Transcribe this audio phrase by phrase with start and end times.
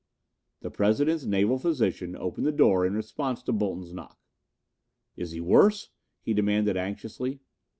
[0.61, 4.17] The President's naval physician opened the door in response to Bolton's knock.
[5.15, 5.89] "Is he worse?"
[6.23, 7.39] he demanded anxiously.